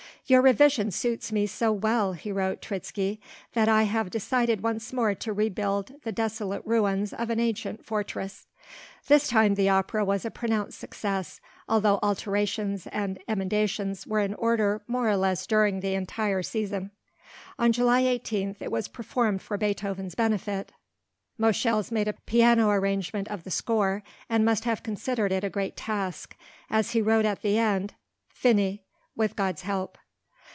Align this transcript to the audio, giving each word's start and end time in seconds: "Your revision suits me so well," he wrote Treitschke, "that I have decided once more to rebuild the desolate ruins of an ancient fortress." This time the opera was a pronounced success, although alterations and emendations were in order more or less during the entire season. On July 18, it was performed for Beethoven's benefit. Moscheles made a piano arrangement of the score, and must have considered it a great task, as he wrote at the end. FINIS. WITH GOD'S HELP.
"Your 0.27 0.41
revision 0.43 0.91
suits 0.91 1.33
me 1.33 1.45
so 1.45 1.73
well," 1.73 2.13
he 2.13 2.31
wrote 2.31 2.61
Treitschke, 2.61 3.19
"that 3.51 3.67
I 3.67 3.83
have 3.83 4.09
decided 4.09 4.61
once 4.63 4.93
more 4.93 5.13
to 5.13 5.33
rebuild 5.33 5.95
the 6.03 6.13
desolate 6.13 6.61
ruins 6.63 7.11
of 7.11 7.29
an 7.29 7.41
ancient 7.41 7.83
fortress." 7.85 8.47
This 9.07 9.27
time 9.27 9.55
the 9.55 9.67
opera 9.67 10.05
was 10.05 10.23
a 10.23 10.31
pronounced 10.31 10.79
success, 10.79 11.41
although 11.67 11.99
alterations 12.01 12.87
and 12.93 13.19
emendations 13.27 14.07
were 14.07 14.21
in 14.21 14.33
order 14.35 14.81
more 14.87 15.09
or 15.09 15.17
less 15.17 15.45
during 15.45 15.81
the 15.81 15.95
entire 15.95 16.43
season. 16.43 16.91
On 17.59 17.73
July 17.73 17.99
18, 17.99 18.55
it 18.61 18.71
was 18.71 18.87
performed 18.87 19.41
for 19.41 19.57
Beethoven's 19.57 20.15
benefit. 20.15 20.71
Moscheles 21.37 21.91
made 21.91 22.07
a 22.07 22.13
piano 22.25 22.69
arrangement 22.69 23.27
of 23.27 23.43
the 23.43 23.51
score, 23.51 24.01
and 24.29 24.45
must 24.45 24.63
have 24.63 24.81
considered 24.81 25.33
it 25.33 25.43
a 25.43 25.49
great 25.49 25.75
task, 25.75 26.37
as 26.69 26.91
he 26.91 27.01
wrote 27.01 27.25
at 27.25 27.41
the 27.41 27.57
end. 27.57 27.95
FINIS. 28.29 28.79
WITH 29.17 29.35
GOD'S 29.35 29.63
HELP. 29.63 29.97